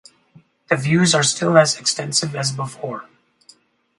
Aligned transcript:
The 0.67 0.77
views 0.77 1.13
are 1.13 1.21
still 1.21 1.59
as 1.59 1.79
extensive 1.79 2.35
as 2.35 2.51
before. 2.51 3.05